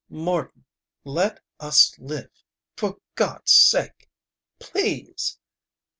"Morton 0.09 0.65
let 1.03 1.41
us 1.59 1.93
live 1.99 2.31
for 2.75 2.97
God's 3.15 3.51
sake! 3.51 4.09
Please!" 4.57 5.37